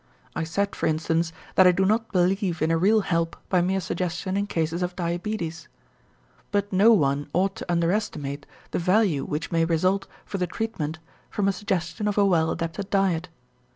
I 0.35 0.43
said, 0.45 0.75
for 0.75 0.87
instance, 0.87 1.31
that 1.53 1.67
I 1.67 1.71
do 1.71 1.85
not 1.85 2.11
believe 2.11 2.63
in 2.63 2.71
a 2.71 2.77
real 2.79 3.01
help 3.01 3.35
by 3.49 3.61
mere 3.61 3.79
suggestion 3.79 4.35
in 4.35 4.47
cases 4.47 4.81
of 4.81 4.95
diabetes. 4.95 5.67
But 6.49 6.73
no 6.73 6.91
one 6.91 7.29
ought 7.33 7.55
to 7.57 7.71
underestimate 7.71 8.47
the 8.71 8.79
value 8.79 9.23
which 9.23 9.51
may 9.51 9.63
result 9.63 10.07
for 10.25 10.39
the 10.39 10.47
treatment 10.47 10.97
from 11.29 11.47
a 11.47 11.53
suggestion 11.53 12.07
of 12.07 12.17
a 12.17 12.25
well 12.25 12.49
adapted 12.49 12.89
diet. 12.89 13.29